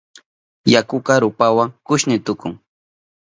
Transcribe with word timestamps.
Yakuka 0.73 1.13
rupawa 1.23 1.63
kushni 1.87 2.15
tukun. 2.25 2.53